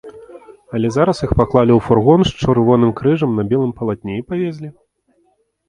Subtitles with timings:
[0.77, 4.69] Але зараз іх паклалі ў фургон з чырвоным крыжам на белым палатне і павезлі.